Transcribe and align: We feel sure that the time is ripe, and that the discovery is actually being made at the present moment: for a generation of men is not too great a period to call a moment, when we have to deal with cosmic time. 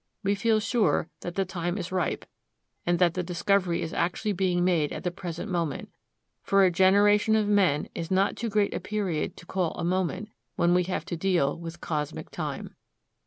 We 0.23 0.33
feel 0.33 0.59
sure 0.59 1.11
that 1.19 1.35
the 1.35 1.45
time 1.45 1.77
is 1.77 1.91
ripe, 1.91 2.25
and 2.87 2.97
that 2.97 3.13
the 3.13 3.21
discovery 3.21 3.83
is 3.83 3.93
actually 3.93 4.33
being 4.33 4.65
made 4.65 4.91
at 4.91 5.03
the 5.03 5.11
present 5.11 5.51
moment: 5.51 5.89
for 6.41 6.63
a 6.65 6.71
generation 6.71 7.35
of 7.35 7.47
men 7.47 7.87
is 7.93 8.09
not 8.09 8.35
too 8.35 8.49
great 8.49 8.73
a 8.73 8.79
period 8.79 9.37
to 9.37 9.45
call 9.45 9.73
a 9.73 9.83
moment, 9.83 10.29
when 10.55 10.73
we 10.73 10.85
have 10.85 11.05
to 11.05 11.15
deal 11.15 11.55
with 11.55 11.81
cosmic 11.81 12.31
time. 12.31 12.73